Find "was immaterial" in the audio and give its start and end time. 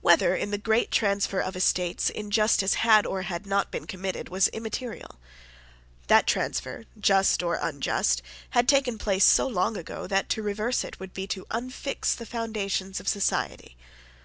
4.28-5.20